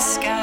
sky. 0.00 0.39